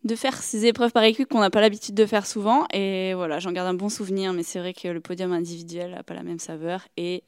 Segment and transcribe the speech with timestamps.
[0.04, 2.66] de faire ces épreuves par équipe qu'on n'a pas l'habitude de faire souvent.
[2.72, 6.02] Et voilà, j'en garde un bon souvenir, mais c'est vrai que le podium individuel n'a
[6.02, 7.24] pas la même saveur et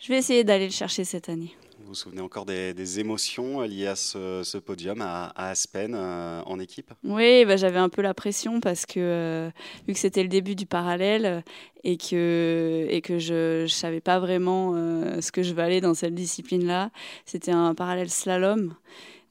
[0.00, 1.56] je vais essayer d'aller le chercher cette année.
[1.88, 6.92] Vous souvenez encore des, émotions liées à ce, podium à, Aspen euh, en équipe?
[7.02, 9.50] Oui, bah, j'avais un peu la pression parce que euh,
[9.86, 11.42] vu que c'était le début du parallèle
[11.84, 15.94] et que, et que je ne savais pas vraiment euh, ce que je valais dans
[15.94, 16.90] cette discipline-là,
[17.24, 18.74] c'était un parallèle slalom.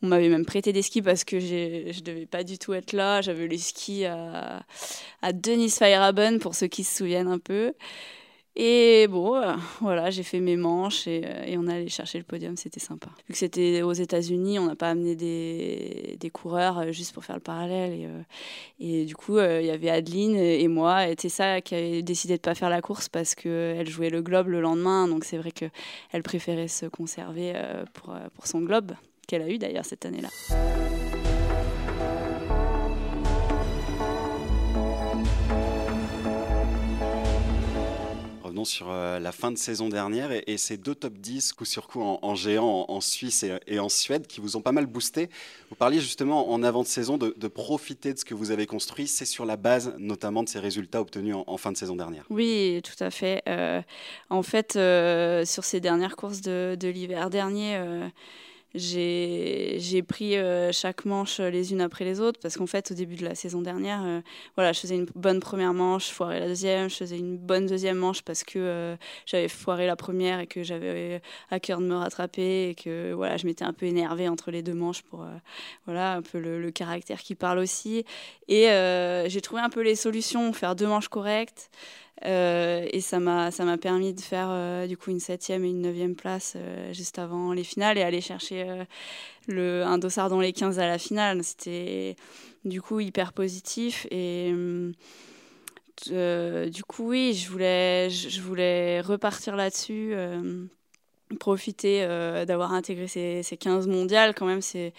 [0.01, 2.93] On m'avait même prêté des skis parce que je ne devais pas du tout être
[2.93, 3.21] là.
[3.21, 4.63] J'avais les skis à,
[5.21, 7.73] à Denis Feyerabend, pour ceux qui se souviennent un peu.
[8.59, 12.23] Et bon, euh, voilà, j'ai fait mes manches et, euh, et, on allait chercher le
[12.23, 13.07] podium, c'était sympa.
[13.27, 17.23] Vu que c'était aux États-Unis, on n'a pas amené des, des, coureurs euh, juste pour
[17.23, 17.93] faire le parallèle.
[18.79, 22.01] Et, et du coup, il y avait Adeline et moi, et c'est ça qui avait
[22.01, 25.07] décidé de ne pas faire la course parce qu'elle jouait le globe le lendemain.
[25.07, 27.53] Donc c'est vrai qu'elle préférait se conserver
[27.93, 28.93] pour, pour son globe,
[29.27, 30.29] qu'elle a eu d'ailleurs cette année-là.
[38.65, 42.01] Sur euh, la fin de saison dernière et, ces deux top 10 coup sur coup
[42.01, 45.29] en, géant en, Suisse et, en Suède qui vous ont pas mal boosté.
[45.69, 49.07] Vous parliez justement en avant de saison de, profiter de ce que vous avez construit.
[49.07, 52.25] C'est sur la base notamment de ces résultats obtenus en, fin de saison dernière.
[52.29, 53.43] Oui, tout à fait.
[53.47, 53.81] Euh,
[54.29, 57.79] en fait, euh, sur ces dernières courses de, de l'hiver dernier,
[58.75, 63.15] j'ai pris euh, chaque manche les unes après les autres parce qu'en fait, au début
[63.15, 64.21] de la saison dernière, euh,
[64.55, 67.97] voilà, je faisais une bonne première manche, foirais la deuxième, je faisais une bonne deuxième
[67.97, 68.95] manche parce que euh,
[69.25, 73.37] j'avais foiré la première et que j'avais à cœur de me rattraper et que voilà,
[73.37, 75.25] je m'étais un peu énervée entre les deux manches pour
[75.85, 78.03] voilà, un peu le, caractère qui parle aussi.
[78.47, 78.67] Et
[79.27, 81.69] j'ai trouvé un peu les solutions, faire deux manches correctes.
[82.25, 85.69] Euh, et ça m'a ça m'a permis de faire euh, du coup une septième et
[85.69, 88.85] une neuvième place euh, juste avant les finales et aller chercher
[89.47, 91.43] le un dossard dans les 15 à la finale.
[91.43, 92.15] C'était
[92.65, 94.51] du coup hyper positif et
[96.05, 100.15] du coup oui je voulais je voulais repartir là-dessus
[101.35, 104.93] profiter euh, d'avoir intégré ces, ces, 15 mondiales quand même c'est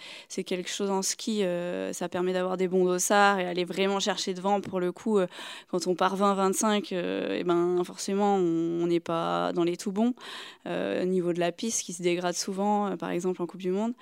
[0.45, 4.33] quelque chose en ski euh, ça permet d'avoir des bons dossards et aller vraiment chercher
[4.33, 5.27] devant pour le coup euh,
[5.69, 10.13] quand on part 20-25 et ben forcément on n'est pas dans les tout bons
[10.65, 13.93] au niveau de la piste qui se dégrade souvent par exemple en Coupe du Monde.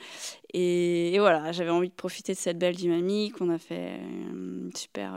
[0.53, 3.99] Et, voilà j'avais envie de profiter de cette belle dynamique on a fait
[4.75, 5.13] super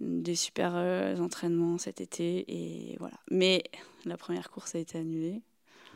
[0.00, 0.74] des super
[1.20, 3.16] entraînements cet été et voilà.
[3.30, 3.64] Mais
[4.04, 5.42] la première course a été annulée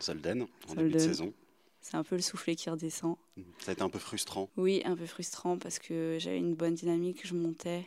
[0.00, 1.32] Solden, en début de saison.
[1.81, 3.17] C'est un peu le soufflet qui redescend.
[3.58, 6.75] Ça a été un peu frustrant Oui, un peu frustrant parce que j'avais une bonne
[6.75, 7.87] dynamique, je montais.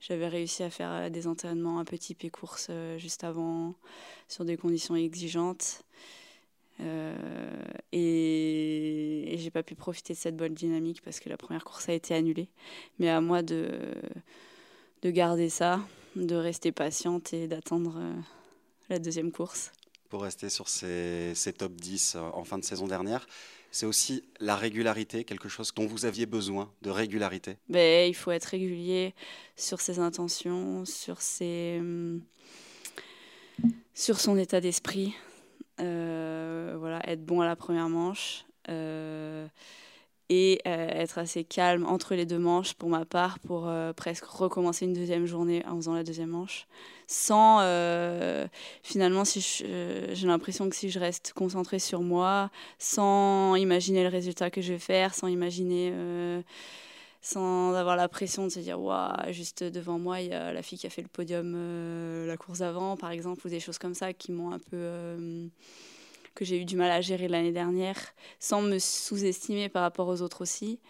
[0.00, 3.74] J'avais réussi à faire euh, des entraînements un petit peu course euh, juste avant,
[4.28, 5.84] sur des conditions exigeantes.
[6.80, 7.14] Euh,
[7.92, 11.88] et, et j'ai pas pu profiter de cette bonne dynamique parce que la première course
[11.90, 12.48] a été annulée.
[12.98, 13.70] Mais à moi de,
[15.02, 15.80] de garder ça,
[16.16, 18.00] de rester patiente et d'attendre
[18.88, 19.72] la deuxième course
[20.10, 23.26] pour rester sur ces, top 10 euh, en fin de saison dernière.
[23.70, 28.32] c'est aussi la régularité, quelque chose dont vous aviez besoin de régularité ben, Il faut
[28.32, 29.14] être régulier
[29.56, 32.20] sur ses intentions, sur, ses, hum,
[33.94, 35.14] sur son état d'esprit.
[35.78, 38.44] Euh, voilà, être bon à la première manche.
[38.68, 39.46] Euh,
[40.30, 44.24] et euh, être assez calme entre les deux manches pour ma part pour euh, presque
[44.24, 46.68] recommencer une deuxième journée en faisant la deuxième manche.
[47.08, 48.46] Sans euh,
[48.84, 54.50] finalement si j'ai l'impression que si je reste concentrée sur moi sans imaginer le résultat
[54.50, 55.92] que je vais faire sans imaginer
[57.20, 60.62] sans avoir la pression de se dire waouh juste devant moi il y a la
[60.62, 63.94] fille qui a fait le podium la course avant par exemple ou des choses comme
[63.94, 65.48] ça qui m'ont un peu
[66.40, 67.98] que j'ai eu du mal à gérer l'année dernière,
[68.38, 70.80] sans me sous-estimer par rapport aux autres aussi.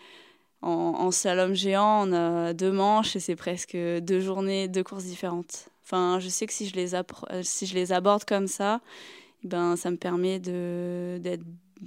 [0.63, 5.05] En, en, slalom géant, on a deux manches et c'est presque deux journées, deux courses
[5.05, 5.69] différentes.
[5.83, 7.03] Enfin, je sais que si je les, euh,
[7.43, 8.81] si je les aborde comme ça,
[9.43, 11.21] ben, ça me permet de,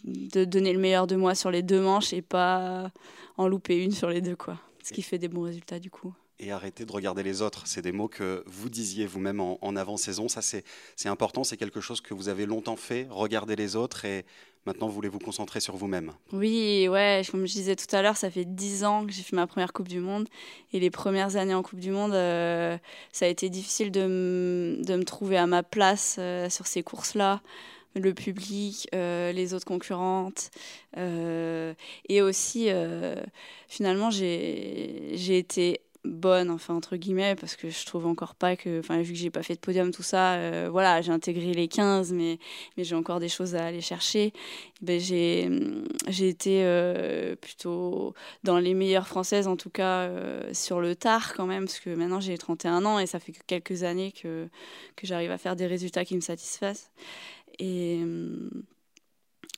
[0.04, 2.92] de donner le meilleur de moi sur les deux manches et pas
[3.38, 4.60] en louper une sur les deux, quoi.
[4.84, 7.64] Ce qui fait des bons résultats du coup et arrêter de regarder les autres.
[7.66, 10.28] C'est des mots que vous disiez vous-même en, avant-saison.
[10.28, 10.64] Ça, c'est
[11.10, 14.26] important, c'est quelque chose que vous avez longtemps fait, regarder les autres, et
[14.66, 16.14] maintenant vous voulez vous concentrer sur vous-même.
[16.32, 19.36] Oui, ouais, comme je disais tout à l'heure, ça fait dix ans que j'ai fait
[19.36, 20.28] ma première Coupe du Monde,
[20.74, 22.78] et les premières années en Coupe du Monde, euh,
[23.12, 27.42] ça a été difficile de, de, me trouver à ma place euh, sur ces courses-là
[27.96, 30.50] le public, euh, les autres concurrentes.
[30.98, 32.70] et aussi,
[33.68, 39.02] finalement, j'ai été bonne, enfin entre guillemets, parce que je trouve encore pas que, enfin
[39.02, 42.12] vu que j'ai pas fait de podium, tout ça, euh, voilà, j'ai intégré les 15,
[42.14, 42.40] mais,
[42.78, 44.34] mais j'ai encore des choses à aller chercher.
[44.82, 45.50] Ben, j'ai,
[46.28, 48.14] été euh, plutôt
[48.44, 51.90] dans les meilleures françaises, en tout cas euh, sur le tard quand même, parce que
[51.92, 54.48] maintenant j'ai 31 ans et ça fait que quelques années que,
[54.96, 56.92] que j'arrive à faire des résultats qui me satisfassent.
[57.60, 58.00] Et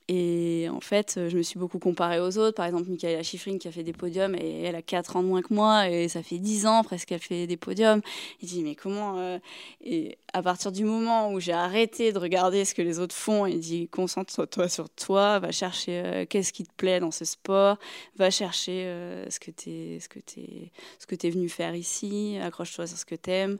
[0.08, 2.54] et en fait, euh, je me suis beaucoup comparée aux autres.
[2.54, 5.28] Par exemple, Michaela Schifrin qui a fait des podiums et elle a 4 ans de
[5.28, 8.00] moins que moi et ça fait 10 ans presque qu'elle fait des podiums.
[8.40, 9.38] Je dit mais comment euh,
[9.84, 13.46] Et à partir du moment où j'ai arrêté de regarder ce que les autres font
[13.46, 17.76] et dit concentre-toi sur toi, va chercher euh, qu'est-ce qui te plaît dans ce sport,
[18.16, 18.84] va chercher
[19.28, 23.58] ce que tu es es, es venu faire ici, accroche-toi sur ce que tu aimes.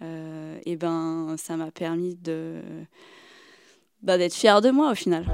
[0.00, 2.60] et ben ça m'a permis de
[4.02, 5.24] bah, d'être fière de moi au final.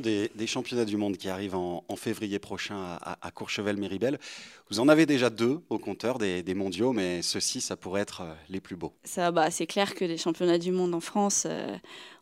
[0.00, 4.18] Des, championnats du monde qui arrivent en, février prochain à, Courchevel-Méribel.
[4.70, 8.34] Vous en avez déjà deux au compteur des, mondiaux, mais ceux-ci, ça pourrait être euh,
[8.48, 8.92] les plus beaux.
[9.04, 11.76] Ça, bah, c'est clair que les championnats du monde en France, euh,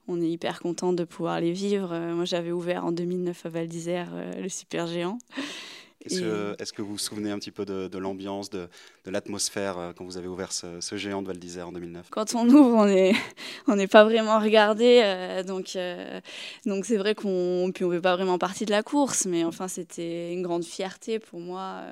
[0.08, 1.92] on est hyper content de pouvoir les vivre.
[1.92, 4.08] Euh, moi, j'avais ouvert en 2009 à Val d'Isère
[4.40, 5.18] le super géant.
[6.04, 8.68] Est-ce que, vous vous souvenez un petit peu de, l'ambiance, de,
[9.06, 12.48] l'atmosphère euh, quand vous avez ouvert ce, géant de Val d'Isère en 2009 Quand on
[12.48, 13.14] ouvre, on n'est
[13.66, 15.00] on pas vraiment regardé.
[15.02, 16.20] Euh, donc euh,
[16.64, 19.26] donc c'est vrai qu'on ne fait pas vraiment partie de la course.
[19.26, 21.82] Mais enfin, c'était une grande fierté pour moi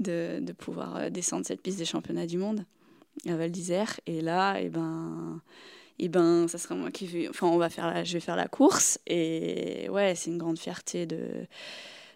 [0.00, 2.64] de, de, pouvoir descendre cette piste des championnats du monde
[3.28, 4.00] à Val d'Isère.
[4.06, 5.40] Et là, et eh ben
[5.98, 8.20] et eh ben ça sera moi qui vais enfin on va faire la, je vais
[8.20, 11.18] faire la course et ouais c'est une grande fierté de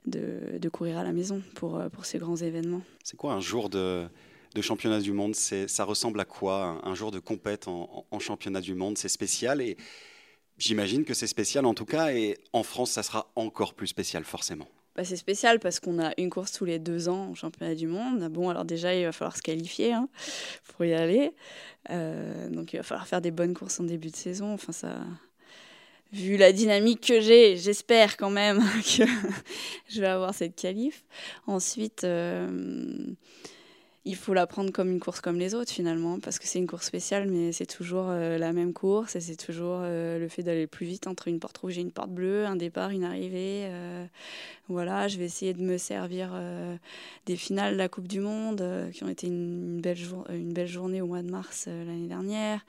[0.07, 2.83] de, courir à la maison pour, euh, pour ces grands événements.
[3.03, 4.07] C'est quoi un jour de,
[4.55, 5.35] de championnat du monde?
[5.35, 6.81] Ça ressemble à quoi?
[6.85, 9.61] Un, jour de compète en, championnat du monde C'est spécial?
[9.61, 9.77] Et
[10.59, 14.25] j'imagine que c'est spécial en tout cas et en France ça sera encore plus spécial
[14.25, 14.69] forcément.
[14.97, 17.87] Bah, c'est spécial parce qu'on a une course tous les deux ans au championnat du
[17.87, 18.27] monde.
[18.31, 20.09] Bon, alors déjà, il va falloir se qualifier hein,
[20.69, 21.33] pour y aller.
[21.91, 24.55] Euh, donc, il va falloir faire des bonnes courses en début de saison.
[24.55, 24.97] Enfin, ça,
[26.13, 28.59] vu la dynamique que j'ai, j'espère quand même
[28.97, 29.05] que
[29.89, 31.05] je vais avoir cette qualif.
[31.47, 33.07] Ensuite, euh,
[34.05, 36.69] il faut la prendre comme une course comme les autres finalement, parce que c'est une
[36.69, 40.43] course spéciale, mais c'est toujours euh, la même course et c'est toujours euh, le fait
[40.43, 43.69] d'aller plus vite entre une porte rouge et une porte bleue, un départ, une arrivée.
[44.69, 46.33] Voilà, je vais essayer de me servir
[47.25, 51.23] des finales de la Coupe du Monde qui ont été une belle journée au mois
[51.23, 52.65] de mars l'année dernière,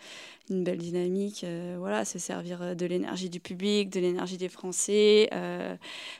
[0.50, 1.46] une belle dynamique.
[1.77, 5.30] voilà, se servir de l'énergie du public, de l'énergie des Français.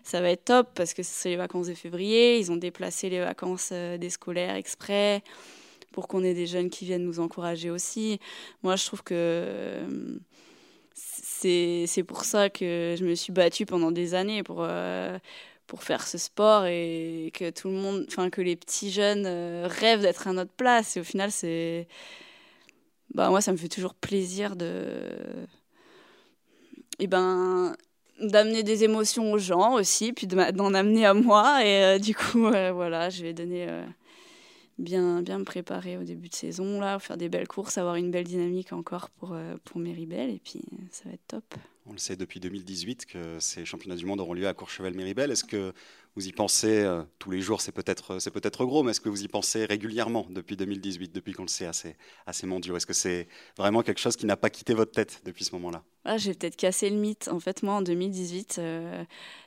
[0.03, 2.39] ça va être top parce que c'est les vacances de février.
[2.39, 5.24] Ils ont déplacé les vacances des scolaires exprès
[5.98, 8.19] pour qu'on ait des jeunes qui viennent nous encourager aussi.
[8.62, 10.19] Moi, je trouve que euh,
[10.93, 15.17] c'est pour ça que je me suis battue pendant des années pour, euh,
[15.65, 19.67] pour faire ce sport et que tout le monde, enfin que les petits jeunes euh,
[19.67, 20.98] rêvent d'être à notre place.
[20.98, 21.88] Et au final, c'est.
[23.13, 24.67] Bah, moi, ça me fait toujours plaisir de.
[26.99, 27.75] Et eh ben,
[28.19, 31.63] d'amener des émotions aux gens aussi, puis d'en amener à moi.
[31.63, 33.67] Et du coup, voilà, je vais donner
[34.79, 38.09] bien, bien me préparer au début de saison, là, faire des belles courses, avoir une
[38.09, 41.55] belle dynamique encore pour, pour Méribel, et puis ça va être top.
[41.85, 45.31] On le sait depuis 2018 que ces championnats du monde auront lieu à Courchevel-Méribel.
[45.31, 45.73] Est-ce que
[46.17, 49.07] vous y pensez euh, tous les jours C'est peut-être c'est peut-être gros, mais est-ce que
[49.07, 51.95] vous y pensez régulièrement depuis 2018, depuis qu'on le sait assez
[52.25, 55.45] assez mondiaux Est-ce que c'est vraiment quelque chose qui n'a pas quitté votre tête depuis
[55.45, 55.83] ce moment-là?
[56.05, 57.27] Ah, J'ai peut-être cassé le mythe.
[57.27, 59.03] En fait, moi, en 2018, euh,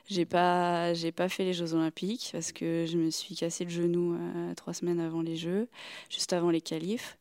[0.07, 3.69] j'ai pas j'ai pas fait les Jeux Olympiques parce que je me suis cassé le
[3.69, 5.67] genou euh, trois semaines avant les Jeux,
[6.09, 7.17] juste avant les qualifs,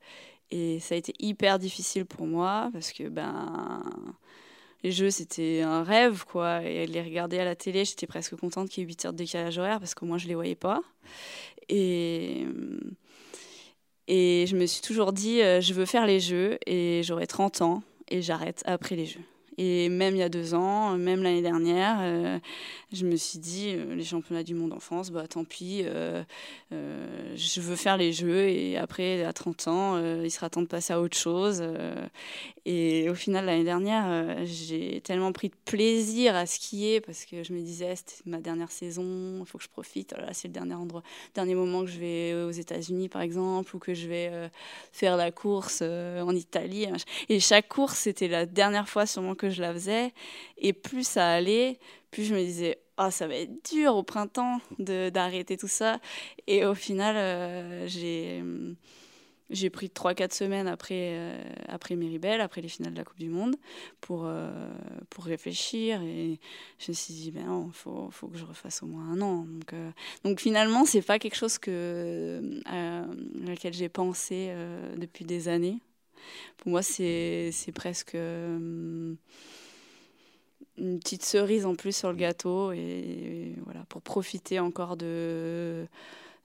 [0.52, 3.82] et ça a été hyper difficile pour moi parce que ben
[4.82, 6.62] les jeux, c'était un rêve, quoi.
[6.62, 9.18] Et les regarder à la télé, j'étais presque contente qu'il y ait 8 heures de
[9.18, 10.80] décalage horaire parce qu'au moins je les voyais pas.
[11.68, 12.46] Et,
[14.08, 17.62] et je me suis toujours dit, euh, je veux faire les jeux et j'aurai 30
[17.62, 19.20] ans et j'arrête après les jeux.
[19.62, 22.38] Et même il y a deux ans, même l'année dernière, euh,
[22.94, 26.24] je me suis dit, euh, les championnats du monde en France, bah tant pis, euh,
[26.70, 30.94] je veux faire les jeux et après, à 30 ans, il sera temps de passer
[30.94, 31.62] à autre chose.
[32.64, 37.52] et au final, l'année dernière, j'ai tellement pris de plaisir à skier parce que je
[37.52, 40.12] me disais, c'était ma dernière saison, il faut que je profite.
[40.12, 41.02] Là, c'est le dernier endroit,
[41.34, 44.50] dernier moment que je vais aux États-Unis, par exemple, ou que je vais
[44.90, 46.86] faire la course en Italie.
[47.28, 50.12] Et chaque course, c'était la dernière fois sûrement que je la faisais.
[50.58, 51.78] Et plus ça allait,
[52.10, 56.00] plus je me disais, oh, ça va être dur au printemps d'arrêter tout ça.
[56.46, 58.42] Et au final, euh, j'ai
[59.50, 63.30] j'ai pris 3-4 semaines après, euh, après Méribel, après les finales de la Coupe du
[63.30, 63.56] Monde,
[64.00, 64.70] pour, euh,
[65.08, 66.00] pour réfléchir.
[66.02, 66.38] Et
[66.78, 69.46] je me suis dit, ben il faut, faut, que je refasse au moins un an.
[69.48, 69.74] Donc,
[70.22, 73.06] donc finalement, c'est pas quelque chose que, à
[73.44, 74.54] laquelle j'ai pensé
[74.96, 75.80] depuis des années.
[76.58, 79.14] Pour moi, c'est presque euh,
[80.78, 85.86] une petite cerise en plus sur le gâteau et, voilà pour profiter encore de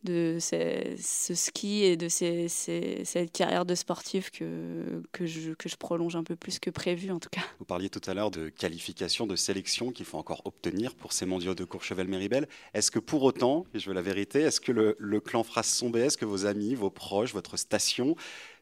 [0.06, 6.16] de ce, ski et de cette carrière de sportif que, que, je, que je prolonge
[6.16, 7.42] un peu plus que prévu en tout cas.
[7.60, 11.26] Vous parliez tout à l'heure de qualification, de sélection qu'il faut encore obtenir pour ces
[11.26, 12.48] mondiaux de Courchevel-Méribel.
[12.74, 15.90] Est-ce que pour autant, et je veux la vérité, est-ce que le, le clan Frasson
[15.90, 18.16] BS, que vos amis, vos proches, votre station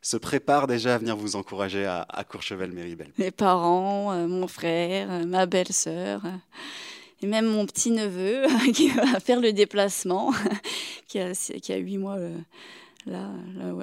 [0.04, 5.26] se préparent déjà à venir vous encourager à, Courchevel-Méribel Mes parents, euh, mon frère, euh,
[5.26, 6.26] ma belle-sœur.
[6.26, 6.30] Euh,
[7.22, 8.46] et même mon petit neveu
[8.76, 10.34] qui va faire le déplacement,
[11.08, 12.18] qui, a, qui a 8 mois
[13.06, 13.30] là,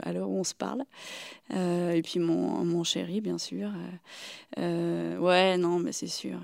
[0.03, 0.85] à l'heure où on se parle.
[1.51, 3.71] et puis mon, mon, chéri, bien sûr.
[4.59, 6.39] ouais, non, mais c'est sûr.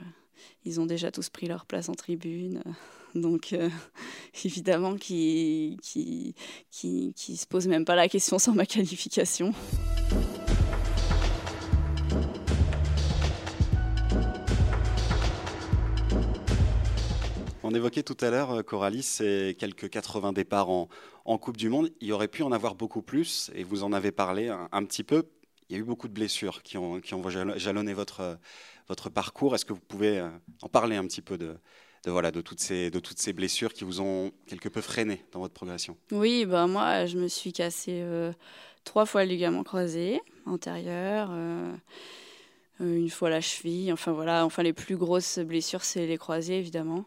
[0.64, 2.62] Ils ont déjà tous pris leur place en tribune.
[3.16, 3.70] Donc, euh,
[4.44, 6.34] évidemment, qui, qui,
[6.72, 9.52] se pose même pas la question sur ma qualification.
[17.62, 20.88] On évoquait tout à l'heure, Coralie, c'est quelques 80 départs en,
[21.38, 21.90] Coupe du Monde.
[22.00, 25.24] Il aurait pu en avoir beaucoup plus, et vous en avez parlé un, petit peu.
[25.68, 28.38] Il y a eu beaucoup de blessures qui ont, qui ont jalonné votre,
[28.86, 29.54] votre parcours.
[29.54, 30.28] Est-ce que vous pouvez euh,
[30.62, 31.56] en parler un petit peu de,
[32.06, 35.24] de, voilà, de, toutes ces, de toutes ces blessures qui vous ont quelque peu freiné
[35.32, 38.32] dans votre progression Oui, bah moi, je me suis cassé euh,
[38.84, 41.74] trois fois le ligament croisé antérieur, euh,
[42.80, 43.92] euh, une fois la cheville.
[43.92, 47.04] Enfin, voilà, enfin, les plus grosses blessures, c'est les croisés, évidemment.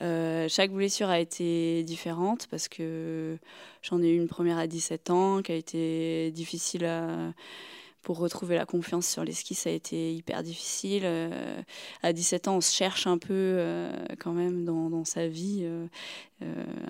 [0.00, 3.36] chaque blessure a été différente parce que
[3.82, 7.32] j'en ai eu une première à 17 ans qui a été difficile à
[8.02, 11.02] pour retrouver la confiance sur les skis, ça a été hyper difficile.
[11.04, 11.60] Euh,
[12.02, 15.86] à 17 ans, on se cherche un peu euh, quand même dans, sa vie, euh,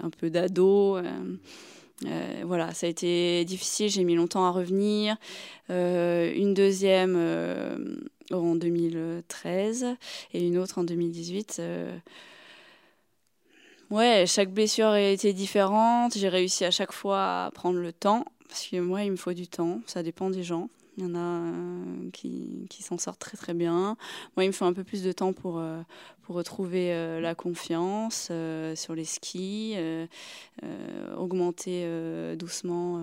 [0.02, 0.98] un peu d'ado.
[2.44, 5.16] voilà, ça a été difficile, j'ai mis longtemps à revenir.
[5.68, 7.16] une deuxième
[8.30, 9.86] en 2013
[10.34, 11.62] et une autre en 2018.
[13.90, 16.12] Ouais, chaque blessure a été différente.
[16.14, 18.26] J'ai réussi à chaque fois à prendre le temps.
[18.46, 19.80] Parce que moi, il me faut du temps.
[19.86, 20.68] Ça dépend des gens.
[20.98, 23.96] Il y en a euh, qui, qui s'en sortent très très bien.
[24.36, 25.80] Moi, il me faut un peu plus de temps pour, euh,
[26.22, 28.32] pour retrouver euh, la confiance
[28.74, 29.76] sur les skis,
[31.16, 31.86] augmenter
[32.36, 33.00] doucement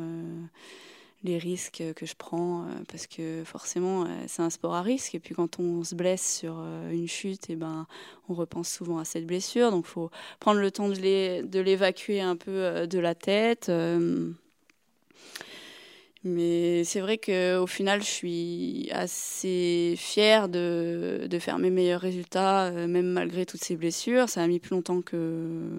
[1.24, 5.34] les risques que je prends parce que forcément c'est un sport à risque et puis
[5.34, 6.60] quand on se blesse sur
[6.92, 7.88] une chute eh ben
[8.30, 12.36] on repense souvent à cette blessure donc il faut prendre le temps de l'évacuer un
[12.36, 13.72] peu de la tête
[16.26, 22.66] mais c'est vrai qu'au final, je suis assez fière de, de, faire mes meilleurs résultats,
[22.66, 24.28] euh, même malgré toutes ces blessures.
[24.28, 25.70] Ça a mis plus longtemps que,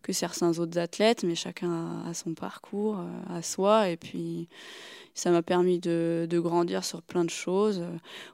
[0.00, 3.90] que certains autres athlètes, mais chacun a, son parcours, euh, à soi.
[3.90, 4.48] Et puis,
[5.12, 7.82] ça m'a permis de, de, grandir sur plein de choses.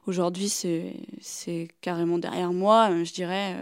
[0.07, 3.57] Aujourd'hui, c'est carrément derrière moi, je dirais.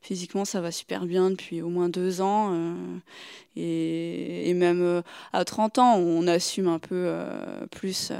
[0.00, 2.74] Euh, physiquement, ça va super bien depuis au moins deux ans.
[3.56, 5.02] Et, même
[5.32, 7.12] à 30 ans, on assume un peu
[7.70, 8.12] plus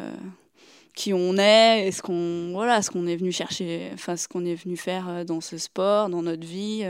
[0.95, 4.45] qui on est et ce qu'on voilà ce qu'on est venu chercher enfin ce qu'on
[4.45, 6.85] est venu faire dans ce sport dans notre vie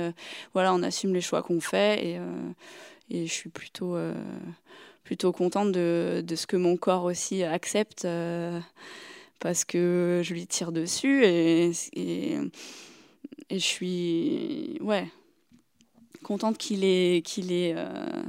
[0.55, 2.21] voilà on assume les choix qu'on fait et,
[3.11, 3.97] et je suis plutôt
[5.05, 8.07] plutôt contente de, de, ce que mon corps aussi accepte
[9.39, 11.23] parce que je lui tire dessus
[13.51, 15.09] je suis ouais
[16.23, 18.23] contente qu'il est qu'il est euh,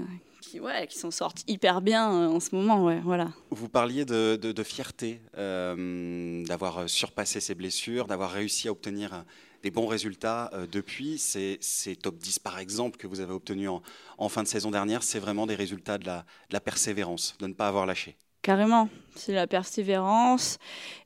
[0.60, 3.32] ouais, qui s'en sortent hyper bien euh, en ce moment ouais voilà.
[3.52, 9.24] Vous parliez de, fierté euh, d'avoir surpassé ses blessures d'avoir réussi à obtenir
[9.64, 11.20] des bons résultats depuis.
[11.20, 13.70] Ces, ces, top 10 par exemple que vous avez obtenus
[14.18, 17.68] en, fin de saison dernière c'est vraiment des résultats de la persévérance de ne pas
[17.68, 20.58] avoir lâché Carrément, c'est la persévérance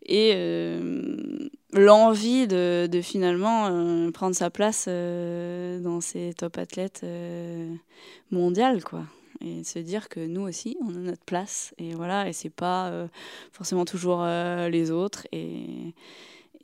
[0.06, 7.06] et euh, l'envie de, finalement euh, prendre sa place euh, dans ces top athlètes
[8.32, 9.04] mondiales, quoi.
[9.42, 11.74] Et se dire que nous aussi, on a notre place.
[11.78, 13.08] Et voilà, et c'est pas
[13.52, 15.28] forcément toujours les autres.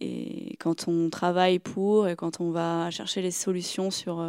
[0.02, 4.26] Et quand on travaille pour et quand on va chercher les solutions sur,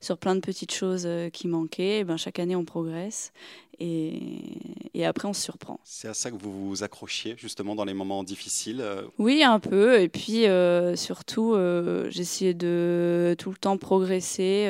[0.00, 3.32] sur plein de petites choses qui manquaient, et eh ben chaque année on progresse.
[3.80, 5.78] Et, après, on se surprend.
[5.84, 9.60] C'est à ça que vous vous accrochiez, justement, dans les moments difficiles euh Oui, un
[9.60, 10.00] peu.
[10.00, 14.66] Et puis, euh, surtout, euh, j'essayais de tout le temps progresser,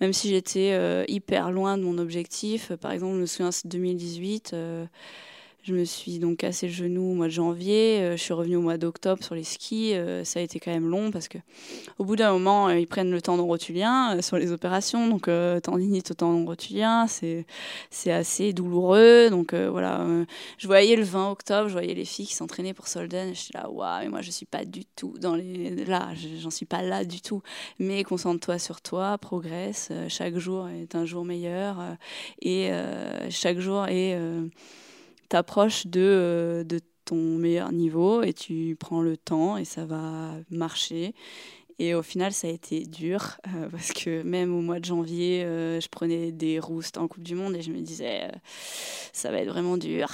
[0.00, 2.72] même si j'étais hyper loin de mon objectif.
[2.76, 4.54] Par exemple, je me souviens, 2018
[5.64, 8.00] je me suis donc cassé le genou au mois de janvier.
[8.00, 9.94] Euh, je suis revenue au mois d'octobre sur les skis.
[9.94, 11.38] Euh, ça a été quand même long parce que
[11.98, 15.08] au bout d'un moment, euh, ils prennent le tendon rotulien sur les opérations.
[15.08, 15.30] Donc
[15.62, 17.46] tendinite au tendon rotulien, c'est
[17.90, 19.30] c'est assez douloureux.
[19.30, 20.06] Donc voilà,
[20.58, 23.34] je voyais le 20 octobre, je voyais les filles qui s'entraînaient pour Solden.
[23.34, 26.50] Je suis là, waouh, mais moi je suis pas du tout dans les là, j'en
[26.50, 27.42] suis pas là du tout.
[27.78, 29.90] Mais concentre-toi sur toi, progresse.
[30.08, 31.78] chaque jour est un jour meilleur
[32.42, 32.70] et
[33.30, 34.18] chaque jour est
[35.34, 40.30] t'approches de, euh, de ton meilleur niveau et tu prends le temps et ça va
[40.48, 41.12] marcher.
[41.80, 45.42] Et au final, ça a été dur euh, parce que même au mois de janvier,
[45.42, 48.30] euh, je prenais des roustes en Coupe du Monde et je me disais,
[49.12, 50.06] ça va être vraiment dur.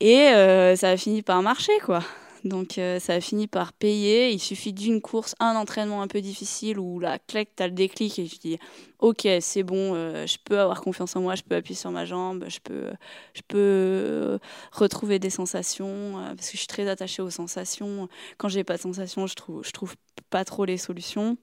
[0.00, 0.30] Et
[0.76, 2.02] ça a fini par marcher, quoi.
[2.44, 4.30] Donc euh, ça a fini par payer.
[4.30, 7.74] Il suffit d'une course, un entraînement un peu difficile où la claque, tu as le
[7.74, 8.58] déclic et tu dis
[8.98, 12.04] ok, c'est bon, euh, je peux avoir confiance en moi, je peux appuyer sur ma
[12.04, 12.90] jambe, je peux,
[13.34, 14.38] je peux euh,
[14.72, 18.08] retrouver des sensations parce que je suis très attachée aux sensations.
[18.38, 19.94] Quand j'ai pas de sensations, je trouve, je trouve
[20.30, 21.36] pas trop les solutions.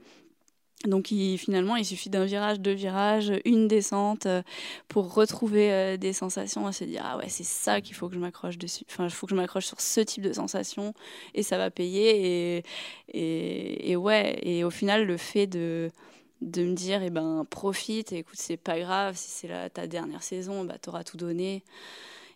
[0.88, 4.41] Donc finalement, il suffit d'un virage, deux virages, une descente euh,
[4.88, 8.15] pour retrouver euh, des sensations et se dire ah ouais c'est ça qu'il faut que
[8.15, 8.84] je m'accroche dessus.
[8.89, 10.93] Enfin, il faut que je m'accroche sur ce type de sensations
[11.34, 12.63] et ça va payer.
[13.13, 15.91] Et, ouais, et au final, le fait de,
[16.41, 20.63] de me dire eh ben profite écoute c'est pas grave si c'est ta dernière saison,
[20.65, 21.63] bah auras tout donné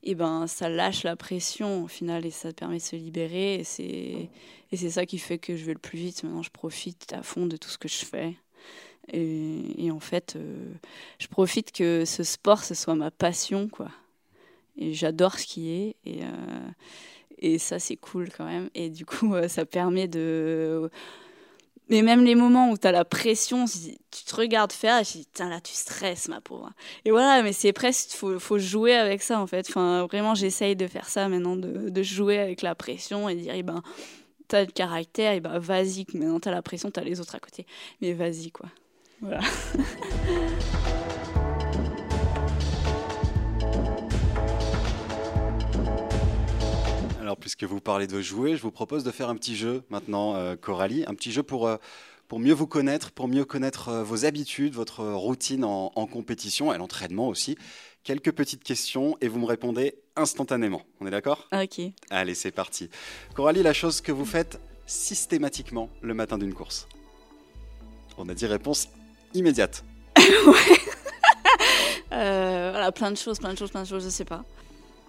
[0.03, 3.63] et ben ça lâche la pression au final et ça permet de se libérer et
[3.63, 4.29] c'est
[4.71, 6.23] et c'est ça qui fait que je vais le plus vite.
[6.23, 8.35] Maintenant je profite à fond de tout ce que je fais.
[9.11, 10.71] Et, en fait euh,
[11.17, 13.89] je profite que ce sport ce soit ma passion quoi.
[14.77, 16.69] Et j'adore skier et euh,
[17.39, 18.69] et ça c'est cool quand même.
[18.75, 20.89] Et du coup ça permet de
[21.89, 25.19] mais même les moments où tu as la pression, tu te regardes faire et tu
[25.19, 26.71] dis, là, tu stresses, ma pauvre.
[27.05, 29.67] Et voilà, mais c'est presque, faut, faut, jouer avec ça, en fait.
[29.69, 33.53] Enfin, vraiment, j'essaye de faire ça maintenant, de, de, jouer avec la pression et dire,
[33.55, 33.81] eh ben,
[34.47, 36.05] t'as le caractère, et eh ben, vas-y.
[36.13, 37.65] Maintenant, t'as la pression, t'as les autres à côté.
[38.01, 38.69] Mais vas-y, quoi.
[39.21, 39.39] Voilà.
[47.29, 50.33] Alors, puisque vous parlez de jouer, je vous propose de faire un petit jeu maintenant,
[50.33, 51.77] euh, Coralie, un petit jeu pour, euh,
[52.27, 56.79] pour mieux vous connaître, pour mieux connaître euh, vos habitudes, votre routine en, compétition et
[56.79, 57.55] l'entraînement aussi.
[58.03, 60.81] Quelques petites questions et vous me répondez instantanément.
[61.01, 61.47] On est d'accord?
[61.53, 61.79] Ok.
[62.09, 62.89] Allez, c'est parti.
[63.35, 66.87] Coralie, la chose que vous faites systématiquement le matin d'une course?
[68.17, 68.89] On a dit réponse
[69.35, 69.83] immédiate.
[70.17, 70.79] ouais.
[72.09, 74.43] voilà, plein de choses, plein de choses, plein de choses, je sais pas.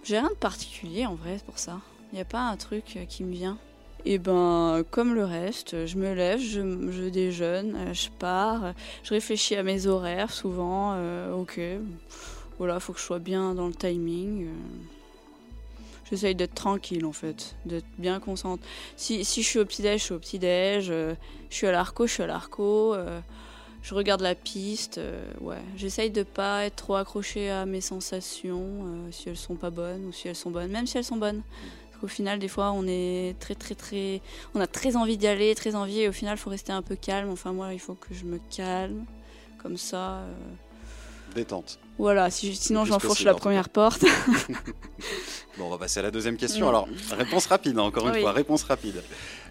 [0.03, 1.81] J'ai rien de particulier en vrai pour ça.
[2.11, 3.57] Il n'y a pas un truc euh, qui me vient?
[4.03, 9.13] Et eh ben, comme le reste, je me lève, je, déjeune, euh, je pars, je
[9.13, 10.93] réfléchis à mes horaires souvent.
[10.95, 11.59] Euh, ok,
[12.57, 14.47] voilà, faut que je sois bien dans le timing.
[16.09, 18.67] J'essaye d'être tranquille en fait, d'être bien concentrée.
[18.97, 20.85] Si, si, je suis au petit-déj, je suis au petit-déj.
[20.87, 21.15] je
[21.49, 22.95] suis à l'arco, je suis à l'arco.
[23.83, 24.99] je regarde la piste.
[25.39, 30.07] ouais, j'essaye de pas être trop accrochée à mes sensations, si elles sont pas bonnes
[30.07, 31.43] ou si elles sont bonnes, même si elles sont bonnes
[32.01, 34.21] qu'au final, des fois, on est très, très, très.
[34.55, 36.81] On a très envie d'y aller, très envie, et au final, il faut rester un
[36.81, 37.29] peu calme.
[37.29, 39.05] Enfin, moi, il faut que je me calme,
[39.61, 40.15] comme ça.
[40.15, 40.33] euh,
[41.35, 41.79] Détente.
[41.97, 44.03] Voilà, si- sinon, j'enfourche la première porte.
[45.57, 46.69] Bon, on va passer à la deuxième question.
[46.69, 48.21] Alors, réponse rapide, hein, encore une Oui.
[48.21, 49.03] fois, réponse rapide.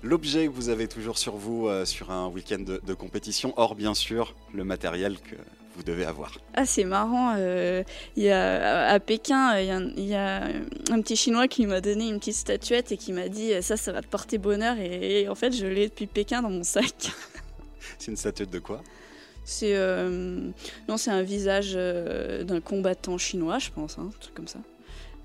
[0.03, 3.75] L'objet que vous avez toujours sur vous euh, sur un week-end de, de compétition, hors
[3.75, 5.37] bien sûr le matériel que
[5.77, 6.39] vous devez avoir.
[6.55, 7.35] Ah, c'est marrant.
[7.37, 7.83] euh,
[8.17, 10.45] Il y a, à Pékin, euh, il y a, un- il y a
[10.91, 13.93] un petit Chinois qui m'a donné une petite statuette et qui m'a dit ça, ça
[13.93, 14.79] va te porter bonheur.
[14.79, 17.11] Et, et en fait, je l'ai depuis Pékin dans mon sac.
[17.99, 18.83] C'est une statuette de quoi?
[19.51, 20.49] C'est euh,
[20.89, 24.61] non, c'est un visage euh, d'un combattant chinois, je pense, hein, un truc comme ça.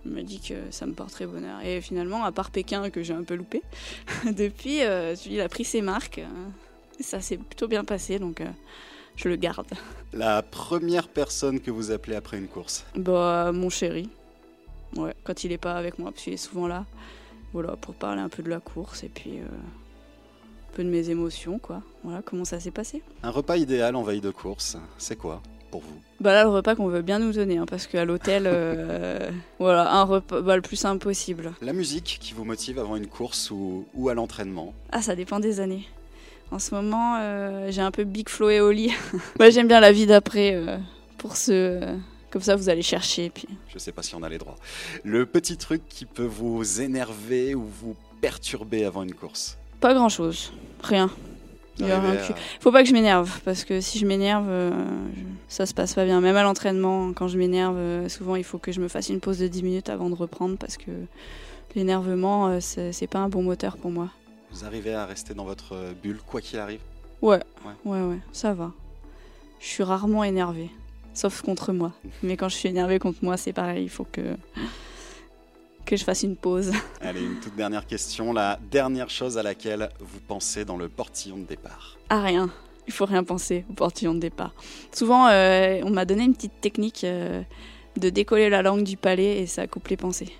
[0.04, 1.64] Il m'a dit que ça me porterait bonheur.
[1.64, 3.62] Et finalement, à part Pékin que j'ai un peu loupé,
[4.26, 6.18] depuis, euh, il a pris ses marques.
[7.00, 8.48] et ça s'est plutôt bien passé, donc euh,
[9.16, 9.68] je le garde.
[10.12, 14.10] La première personne que vous appelez après une course Bah, mon chéri.
[14.96, 16.88] Ouais, quand il est pas avec moi, parce qu'il est souvent là.
[17.54, 19.40] Voilà, pour parler un peu de la course et puis
[20.76, 21.82] peu de mes émotions, quoi.
[22.04, 23.02] Voilà, comment ça s'est passé.
[23.24, 26.00] Un repas idéal en veille de course, c'est quoi pour vous?
[26.20, 29.94] Bah là, le repas qu'on veut bien nous donner, hein, parce qu'à l'hôtel, euh, voilà,
[29.94, 31.54] un repas bah, le plus simple possible.
[31.62, 34.74] La musique qui vous motive avant une course ou, ou à l'entraînement?
[34.92, 35.88] Ah, ça dépend des années.
[36.52, 38.94] En ce moment, euh, j'ai un peu Big Flo et Oli.
[39.40, 40.78] Moi, j'aime bien la vie d'après, euh,
[41.18, 41.98] pour ce...
[42.32, 43.48] comme ça, vous allez chercher, puis...
[43.74, 44.58] Je sais pas si on a les droits.
[45.06, 49.58] Le petit truc qui peut vous énerver ou vous perturber avant une course?
[49.80, 50.52] Pas grand-chose.
[50.84, 51.10] Rien.
[51.78, 54.06] Il y a Arriver rien à- Faut pas que je m'énerve, parce que si je
[54.06, 54.72] m'énerve, euh,
[55.16, 55.22] je-
[55.54, 56.22] ça se passe pas bien.
[56.22, 59.20] Même à l'entraînement, quand je m'énerve, euh, souvent il faut que je me fasse une
[59.20, 60.92] pause de 10 minutes avant de reprendre, parce que
[61.76, 64.10] l'énervement, euh, c'est pas un bon moteur pour moi.
[64.52, 66.80] Vous arrivez à rester dans votre euh, bulle quoi qu'il arrive?
[67.22, 67.74] Ouais, Ouais.
[67.92, 68.72] ouais, ouais, ça va.
[69.60, 70.70] Je suis rarement énervée,
[71.14, 71.92] sauf contre moi.
[72.24, 74.22] Mais quand je suis énervée contre moi, c'est pareil, il faut que
[75.86, 76.72] que je fasse une pause.
[77.02, 78.34] Allez, une toute dernière question.
[78.34, 82.50] La dernière chose à laquelle vous pensez dans le portillon de départ À rien.
[82.88, 84.54] Il faut rien penser au portillon de départ.
[84.94, 87.42] Souvent, euh, on m'a donné une petite technique euh,
[87.98, 90.34] de décoller la langue du palais et ça coupe les pensées.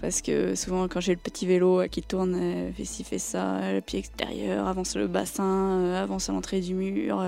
[0.00, 3.72] Parce que souvent, quand j'ai le petit vélo euh, qui tourne, fait ci, fait ça,
[3.72, 7.24] le pied extérieur, avance le bassin, avance à l'entrée du mur,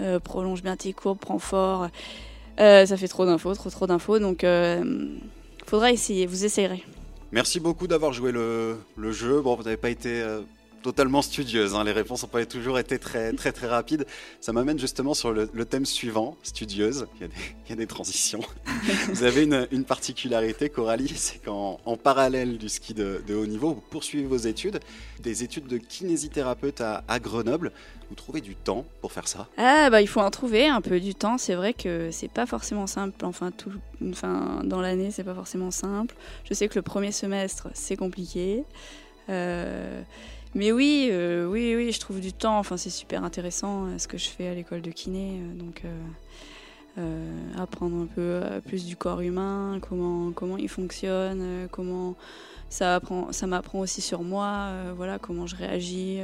[0.00, 1.88] euh, prolonge bien tes courbes, prends fort.
[2.58, 4.18] Ça fait trop d'infos, trop trop d'infos.
[4.18, 4.44] Donc,
[5.70, 6.26] faudra essayer.
[6.26, 6.82] Vous essayerez.
[7.30, 9.40] Merci beaucoup d'avoir joué le, le jeu.
[9.40, 10.40] Bon, vous n'avez pas été euh,
[10.82, 11.74] totalement studieuse.
[11.74, 11.84] hein.
[11.84, 14.06] Les réponses n'ont pas toujours été très très très rapides.
[14.40, 17.06] Ça m'amène justement sur le, le thème suivant, studieuse.
[17.16, 17.34] Il y a des,
[17.66, 18.40] il y a des transitions.
[19.08, 23.46] vous avez une, une particularité, Coralie, c'est qu'en en parallèle du ski de, de haut
[23.46, 24.80] niveau, vous poursuivez vos études,
[25.20, 27.72] des études de kinésithérapeute à, à Grenoble.
[28.08, 29.46] Vous trouvez du temps pour faire ça?
[29.56, 31.38] Ah bah il faut en trouver un peu du temps.
[31.38, 33.24] C'est vrai que c'est pas forcément simple.
[33.24, 33.70] Enfin tout,
[34.10, 36.16] enfin dans l'année c'est pas forcément simple.
[36.42, 38.64] Je sais que le premier semestre c'est compliqué.
[39.28, 40.02] Euh,
[40.54, 42.58] mais oui, euh, oui, oui, je trouve du temps.
[42.58, 45.40] Enfin c'est super intéressant euh, ce que je fais à l'école de kiné.
[45.40, 45.82] euh, donc
[47.56, 52.14] apprendre un peu plus du corps humain, comment comment il fonctionne, comment
[52.68, 54.70] ça apprend, ça m'apprend aussi sur moi.
[54.96, 56.18] voilà comment je réagis.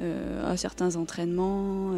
[0.00, 1.90] à certains entraînements.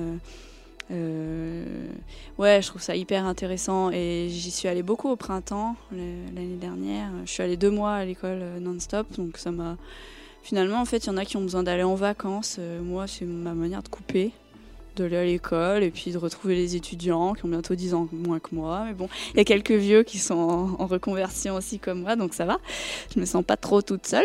[0.91, 7.13] ouais, je trouve ça hyper intéressant et j'y suis allée beaucoup au printemps l'année dernière.
[7.27, 9.77] Je suis allée deux mois à l'école non-stop, donc ça m'a.
[10.45, 12.57] Finalement, en fait, il y en a qui ont besoin d'aller en vacances.
[12.59, 14.31] Euh, moi, c'est ma manière de couper,
[14.95, 18.39] d'aller à l'école et puis de retrouver les étudiants qui ont bientôt 10 ans moins
[18.39, 18.85] que moi.
[18.87, 22.35] Mais bon, il y a quelques vieux qui sont en, reconversion aussi comme moi, donc
[22.35, 22.59] ça va.
[23.15, 24.23] Je me sens pas trop toute seule.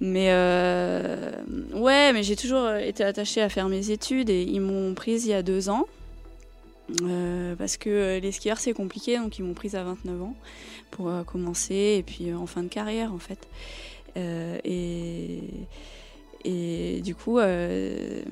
[0.00, 1.30] Mais euh,
[1.74, 5.30] ouais, mais j'ai toujours été attachée à faire mes études et ils m'ont prise il
[5.30, 5.86] y a deux ans.
[7.02, 10.34] Euh, parce que les skieurs c'est compliqué, donc ils m'ont prise à 29 ans
[10.90, 13.48] pour euh, commencer et puis euh, en fin de carrière en fait.
[14.16, 14.58] Euh,
[16.44, 18.22] et, du coup, euh,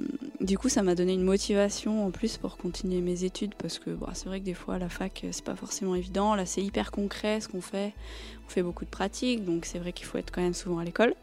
[0.40, 3.90] du coup, ça m'a donné une motivation en plus pour continuer mes études parce que
[3.90, 6.34] bon, c'est vrai que des fois la fac c'est pas forcément évident.
[6.34, 7.92] Là, c'est hyper concret ce qu'on fait.
[8.46, 10.84] On fait beaucoup de pratiques, donc c'est vrai qu'il faut être quand même souvent à
[10.84, 11.14] l'école.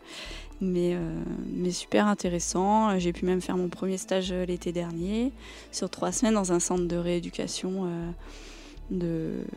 [0.62, 2.98] Mais, euh, super intéressant.
[3.00, 5.34] J'ai pu même faire mon premier stage l'été dernier
[5.72, 7.90] sur trois semaines dans un centre de rééducation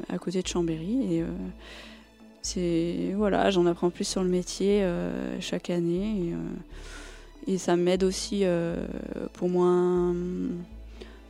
[0.09, 1.23] à côté de Chambéry.
[2.43, 6.29] C'est voilà, j'en apprends plus sur le métier euh, chaque année.
[6.29, 6.37] Et, euh,
[7.55, 8.87] et ça m'aide aussi euh,
[9.33, 10.15] pour moins,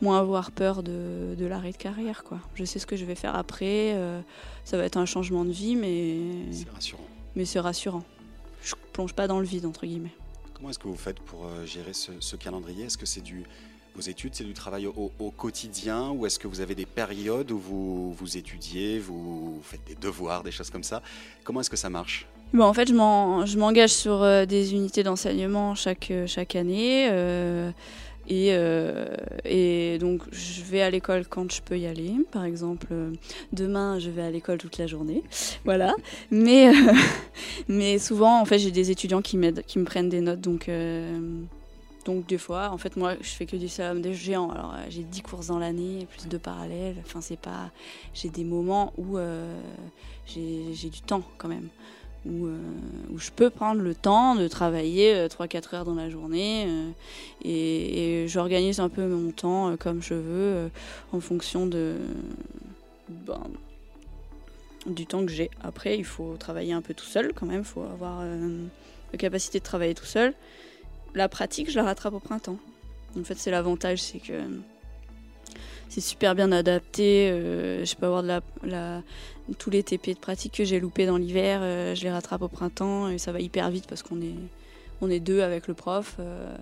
[0.01, 2.23] moins avoir peur de, de l'arrêt de carrière.
[2.23, 2.39] Quoi.
[2.55, 3.95] Je sais ce que je vais faire après.
[4.65, 6.17] ça va être un changement de vie, mais,
[6.51, 7.07] C'est rassurant.
[7.35, 8.03] mais c'est rassurant.
[8.63, 10.13] Je plonge pas dans le vide, entre guillemets.
[10.53, 12.85] Comment est-ce que vous faites pour gérer ce, ce calendrier?
[12.85, 13.45] Est-ce que c'est du
[13.95, 17.57] vos études, c'est du travail au, quotidien ou est-ce que vous avez des périodes où
[17.57, 21.01] vous, vous étudiez, vous faites des devoirs, des choses comme ça?
[21.43, 22.27] Comment est-ce que ça marche?
[22.53, 27.09] Bon, en fait, je m'engage sur des unités d'enseignement chaque, chaque année.
[28.27, 29.07] Et, euh,
[29.43, 32.13] et, donc, je vais à l'école quand je peux y aller.
[32.31, 33.11] Par exemple, euh,
[33.51, 35.23] demain, je vais à l'école toute la journée.
[35.65, 35.95] Voilà.
[36.31, 36.93] Mais, euh,
[37.67, 40.41] mais souvent, en fait, j'ai des étudiants qui qui me prennent des notes.
[40.41, 40.69] Donc,
[42.05, 44.49] donc, des fois, en fait, moi, je fais que du slalom des géants.
[44.49, 46.95] Alors, j'ai 10 courses dans l'année, plus de parallèles.
[47.05, 47.69] Enfin, c'est pas.
[48.13, 49.17] J'ai des moments où
[50.25, 51.69] j'ai du temps quand même.
[52.27, 52.57] Euh,
[53.11, 56.91] où, je peux prendre le temps de travailler 3-4 euh, heures dans la journée euh,
[57.43, 60.69] et, j'organise un peu mon temps comme je veux
[61.13, 61.95] en fonction de,
[63.09, 63.41] ben,
[64.85, 65.49] du temps que j'ai.
[65.63, 69.59] Après, il faut travailler un peu tout seul quand même, il faut avoir la capacité
[69.59, 70.33] de travailler tout seul.
[71.13, 72.57] La pratique, je la rattrape au printemps.
[73.19, 74.33] En fait, c'est l'avantage, c'est que
[75.91, 77.29] c'est super bien adapté.
[77.29, 78.23] Euh, je peux avoir
[79.57, 82.47] tous les TP de pratique que j'ai loupés dans l'hiver, euh, je les rattrape au
[82.47, 86.15] printemps et ça va hyper vite parce qu'on est, deux avec le prof.
[86.19, 86.55] Euh,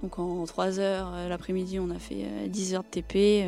[0.00, 3.44] donc en 3 heures l'après-midi, on a fait 10 heures de TP.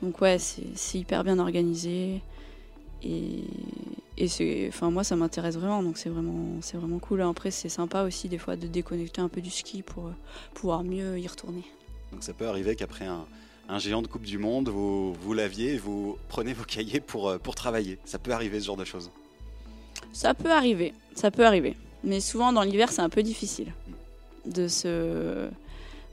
[0.00, 2.22] donc ouais, c'est hyper bien organisé.
[3.02, 3.44] Et,
[4.20, 7.22] et c'est, enfin moi ça m'intéresse vraiment, donc c'est vraiment, c'est vraiment cool.
[7.22, 10.10] Après c'est sympa aussi des fois de déconnecter un peu du ski pour
[10.52, 11.64] pouvoir mieux y retourner.
[12.12, 13.24] Donc ça peut arriver qu'après un,
[13.70, 17.30] un géant de Coupe du Monde, vous, vous l'aviez et vous prenez vos cahiers pour,
[17.30, 17.98] euh, pour travailler.
[18.04, 19.10] Ça peut arriver ce genre de choses
[20.12, 21.74] Ça peut arriver, ça peut arriver.
[22.04, 23.72] Mais souvent dans l'hiver, c'est un peu difficile
[24.44, 25.48] de se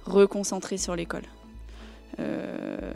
[0.05, 1.23] reconcentrer sur l'école.
[2.19, 2.93] Euh,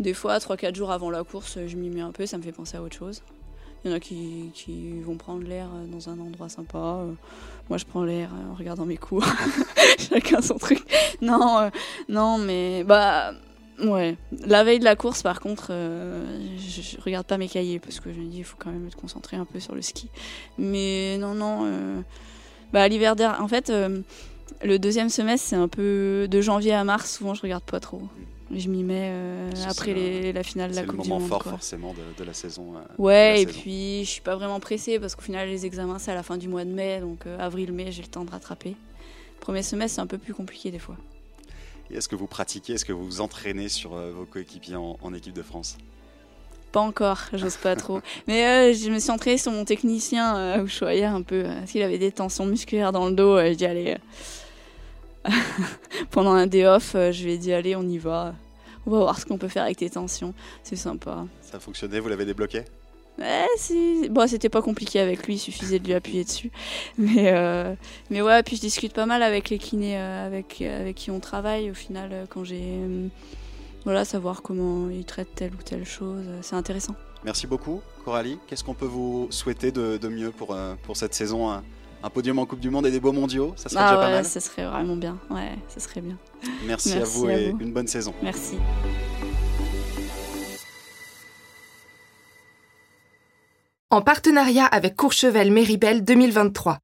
[0.00, 2.52] des fois, 3-4 jours avant la course, je m'y mets un peu, ça me fait
[2.52, 3.22] penser à autre chose.
[3.84, 7.04] Il y en a qui, qui vont prendre l'air dans un endroit sympa.
[7.68, 9.24] Moi, je prends l'air en regardant mes cours.
[9.98, 10.80] Chacun son truc.
[11.22, 11.70] Non, euh,
[12.08, 13.32] non, mais bah,
[13.80, 14.16] Ouais.
[14.46, 16.24] La veille de la course, par contre, euh,
[16.58, 18.96] je, regarde pas mes cahiers parce que je me dis il faut quand même être
[18.96, 20.10] concentré un peu sur le ski.
[20.58, 21.62] Mais non, non.
[21.64, 22.00] Euh,
[22.72, 24.00] bah, l'hiver dernier, en fait, euh,
[24.62, 27.16] le deuxième semestre, c'est un peu de janvier à mars.
[27.16, 28.02] Souvent, je regarde pas trop.
[28.54, 29.12] Je m'y mets
[29.68, 31.20] après la finale de la Coupe du Monde.
[31.20, 32.74] C'est le moment fort, forcément, de, la saison.
[32.96, 36.14] ouais, et puis je suis pas vraiment pressée parce qu'au final, les examens, c'est à
[36.14, 37.00] la fin du mois de mai.
[37.00, 38.74] Donc, avril-mai, j'ai le temps de rattraper.
[39.40, 40.96] Premier semestre, c'est un peu plus compliqué des fois.
[41.90, 45.32] Est-ce que vous pratiquez, est-ce que vous vous entraînez sur euh, vos coéquipiers en, équipe
[45.32, 45.78] de France?
[46.70, 48.00] Pas encore, j'ose pas trop.
[48.26, 51.46] Mais euh, je me suis entraînée sur mon technicien euh, où je voyais un peu
[51.66, 53.38] s'il avait des tensions musculaires dans le dos.
[53.38, 53.96] je dis allez,
[56.10, 58.34] pendant un day off, je lui ai dit allez, on y va.
[58.86, 60.32] On va voir ce qu'on peut faire avec tes tensions.
[60.62, 61.26] C'est sympa.
[61.42, 62.64] Ça a fonctionné, vous l'avez débloqué?
[63.18, 66.52] Ouais, bon, c'était pas compliqué avec lui, il suffisait de lui appuyer dessus.
[66.98, 67.74] Mais, euh,
[68.10, 71.18] mais ouais, puis je discute pas mal avec les kinés euh, avec, avec qui on
[71.18, 72.78] travaille au final euh, quand j'ai.
[73.84, 76.94] voilà, savoir comment ils traitent telle ou telle chose, c'est intéressant.
[77.24, 78.38] Merci beaucoup, Coralie.
[78.46, 81.60] Qu'est-ce qu'on peut vous souhaiter de, de mieux pour, pour cette saison
[82.02, 84.10] un, podium en Coupe du Monde et des beaux mondiaux Ça serait ah déjà pas
[84.10, 84.24] mal.
[84.24, 85.18] Ça serait vraiment bien.
[85.30, 86.16] Ouais, ça serait bien.
[86.66, 88.14] Merci, à vous et une bonne saison.
[88.22, 88.56] Merci.
[93.90, 96.78] en partenariat avec Courchevel Méribel 2023.